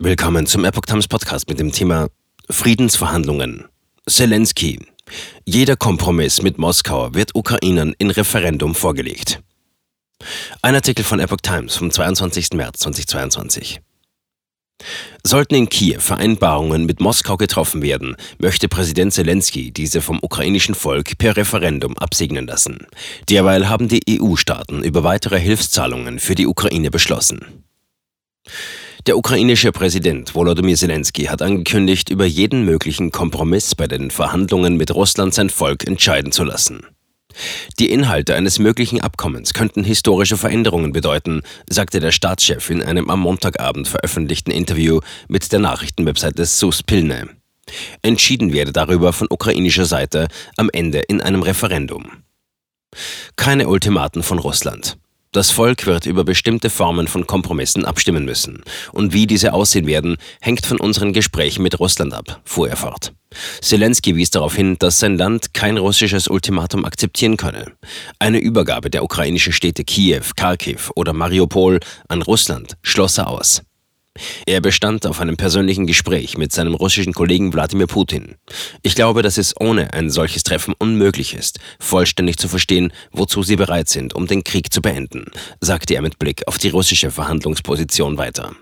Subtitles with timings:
[0.00, 2.06] Willkommen zum Epoch Times Podcast mit dem Thema
[2.48, 3.64] Friedensverhandlungen.
[4.08, 4.78] Zelensky.
[5.44, 9.42] Jeder Kompromiss mit Moskau wird Ukrainern in Referendum vorgelegt.
[10.62, 12.50] Ein Artikel von Epoch Times vom 22.
[12.52, 13.80] März 2022.
[15.24, 21.18] Sollten in Kiew Vereinbarungen mit Moskau getroffen werden, möchte Präsident Zelensky diese vom ukrainischen Volk
[21.18, 22.86] per Referendum absegnen lassen.
[23.28, 27.64] Derweil haben die EU-Staaten über weitere Hilfszahlungen für die Ukraine beschlossen.
[29.08, 34.94] Der ukrainische Präsident Volodymyr Zelensky hat angekündigt, über jeden möglichen Kompromiss bei den Verhandlungen mit
[34.94, 36.84] Russland sein Volk entscheiden zu lassen.
[37.78, 43.20] Die Inhalte eines möglichen Abkommens könnten historische Veränderungen bedeuten, sagte der Staatschef in einem am
[43.20, 47.30] Montagabend veröffentlichten Interview mit der Nachrichtenwebseite Suspilne.
[48.02, 50.28] Entschieden werde darüber von ukrainischer Seite
[50.58, 52.10] am Ende in einem Referendum.
[53.36, 54.98] Keine Ultimaten von Russland.
[55.32, 58.62] Das Volk wird über bestimmte Formen von Kompromissen abstimmen müssen.
[58.92, 63.12] Und wie diese aussehen werden, hängt von unseren Gesprächen mit Russland ab, fuhr er fort.
[63.60, 67.72] Zelensky wies darauf hin, dass sein Land kein russisches Ultimatum akzeptieren könne.
[68.18, 73.62] Eine Übergabe der ukrainischen Städte Kiew, Kharkiv oder Mariupol an Russland schloss er aus.
[74.46, 78.36] Er bestand auf einem persönlichen Gespräch mit seinem russischen Kollegen Wladimir Putin.
[78.82, 83.56] Ich glaube, dass es ohne ein solches Treffen unmöglich ist, vollständig zu verstehen, wozu sie
[83.56, 85.26] bereit sind, um den Krieg zu beenden,
[85.60, 88.54] sagte er mit Blick auf die russische Verhandlungsposition weiter.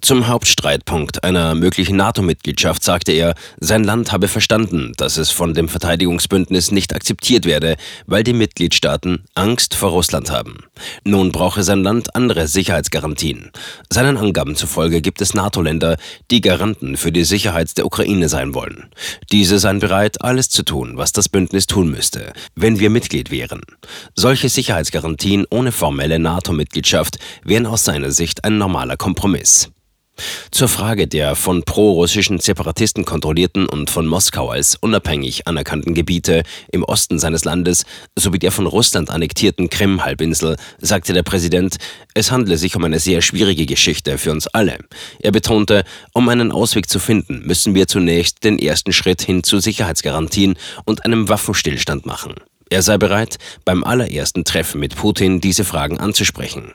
[0.00, 5.68] Zum Hauptstreitpunkt einer möglichen NATO-Mitgliedschaft sagte er, sein Land habe verstanden, dass es von dem
[5.68, 10.64] Verteidigungsbündnis nicht akzeptiert werde, weil die Mitgliedstaaten Angst vor Russland haben.
[11.04, 13.50] Nun brauche sein Land andere Sicherheitsgarantien.
[13.90, 15.96] Seinen Angaben zufolge gibt es NATO-Länder,
[16.30, 18.90] die Garanten für die Sicherheit der Ukraine sein wollen.
[19.32, 23.62] Diese seien bereit, alles zu tun, was das Bündnis tun müsste, wenn wir Mitglied wären.
[24.14, 29.43] Solche Sicherheitsgarantien ohne formelle NATO-Mitgliedschaft wären aus seiner Sicht ein normaler Kompromiss.
[30.52, 36.84] Zur Frage der von pro-russischen Separatisten kontrollierten und von Moskau als unabhängig anerkannten Gebiete im
[36.84, 37.84] Osten seines Landes
[38.16, 41.78] sowie der von Russland annektierten Krim-Halbinsel sagte der Präsident,
[42.14, 44.78] es handle sich um eine sehr schwierige Geschichte für uns alle.
[45.18, 49.58] Er betonte, um einen Ausweg zu finden, müssen wir zunächst den ersten Schritt hin zu
[49.58, 50.54] Sicherheitsgarantien
[50.84, 52.34] und einem Waffenstillstand machen.
[52.70, 56.72] Er sei bereit, beim allerersten Treffen mit Putin diese Fragen anzusprechen.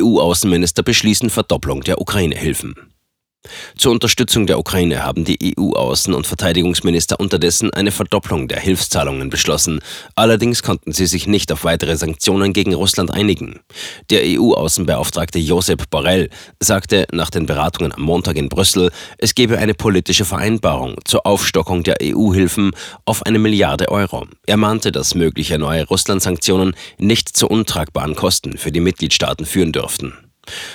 [0.00, 2.91] EU-Außenminister beschließen Verdopplung der Ukraine-Hilfen.
[3.76, 9.80] Zur Unterstützung der Ukraine haben die EU-Außen- und Verteidigungsminister unterdessen eine Verdopplung der Hilfszahlungen beschlossen.
[10.14, 13.60] Allerdings konnten sie sich nicht auf weitere Sanktionen gegen Russland einigen.
[14.10, 19.74] Der EU-Außenbeauftragte Josep Borrell sagte nach den Beratungen am Montag in Brüssel, es gebe eine
[19.74, 22.70] politische Vereinbarung zur Aufstockung der EU-Hilfen
[23.04, 24.26] auf eine Milliarde Euro.
[24.46, 30.14] Er mahnte, dass mögliche neue Russland-Sanktionen nicht zu untragbaren Kosten für die Mitgliedstaaten führen dürften.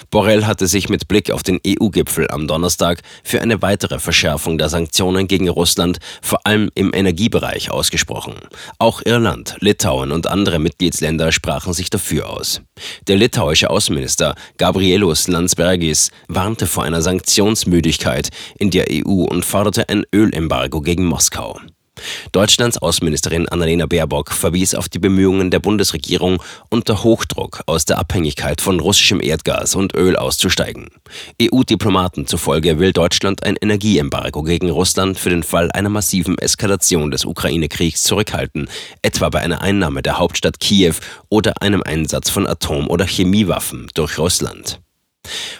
[0.09, 4.69] Borrell hatte sich mit Blick auf den EU-Gipfel am Donnerstag für eine weitere Verschärfung der
[4.69, 8.35] Sanktionen gegen Russland, vor allem im Energiebereich, ausgesprochen.
[8.79, 12.61] Auch Irland, Litauen und andere Mitgliedsländer sprachen sich dafür aus.
[13.07, 20.05] Der litauische Außenminister Gabrielus Landsbergis warnte vor einer Sanktionsmüdigkeit in der EU und forderte ein
[20.13, 21.59] Ölembargo gegen Moskau.
[22.31, 28.61] Deutschlands Außenministerin Annalena Baerbock verwies auf die Bemühungen der Bundesregierung, unter Hochdruck aus der Abhängigkeit
[28.61, 30.89] von russischem Erdgas und Öl auszusteigen.
[31.41, 37.25] EU-Diplomaten zufolge will Deutschland ein Energieembargo gegen Russland für den Fall einer massiven Eskalation des
[37.25, 38.69] Ukraine-Kriegs zurückhalten,
[39.01, 40.95] etwa bei einer Einnahme der Hauptstadt Kiew
[41.29, 44.79] oder einem Einsatz von Atom- oder Chemiewaffen durch Russland.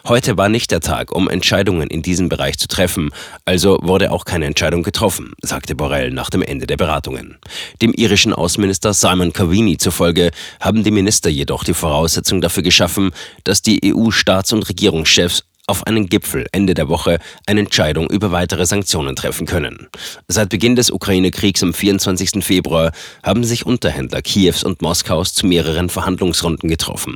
[0.08, 3.12] Heute war nicht der Tag, um Entscheidungen in diesem Bereich zu treffen,
[3.46, 7.38] also wurde auch keine Entscheidung getroffen, sagte Borrell nach dem Ende der Beratungen.
[7.82, 13.12] Dem irischen Außenminister Simon Cavini zufolge haben die Minister jedoch die Voraussetzung dafür geschaffen,
[13.44, 18.66] dass die EU-Staats- und Regierungschefs auf einen Gipfel Ende der Woche eine Entscheidung über weitere
[18.66, 19.88] Sanktionen treffen können.
[20.28, 22.44] Seit Beginn des Ukraine-Kriegs am 24.
[22.44, 22.92] Februar
[23.22, 27.16] haben sich Unterhändler Kiews und Moskaus zu mehreren Verhandlungsrunden getroffen.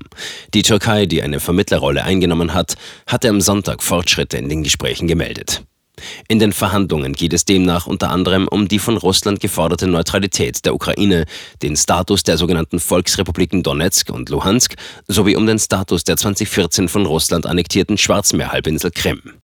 [0.54, 2.76] Die Türkei, die eine Vermittlerrolle eingenommen hat,
[3.08, 5.64] hatte am Sonntag Fortschritte in den Gesprächen gemeldet.
[6.28, 10.76] In den Verhandlungen geht es demnach unter anderem um die von Russland geforderte Neutralität der
[10.76, 11.26] Ukraine,
[11.62, 14.76] den Status der sogenannten Volksrepubliken Donetsk und Luhansk
[15.08, 19.34] sowie um den Status der 2014 von Russland annektierten Schwarzmeerhalbinsel Krim.